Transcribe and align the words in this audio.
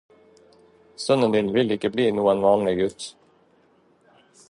Sønnen 1.03 1.35
din 1.35 1.53
vil 1.57 1.75
ikke 1.77 1.93
bli 1.99 2.09
noen 2.21 2.43
vanlig 2.49 2.77
gutt. 2.83 3.11